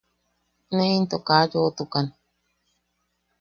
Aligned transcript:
Ne 0.75 0.85
into 0.97 1.17
ka 1.27 1.35
yoʼotukan. 1.51 2.05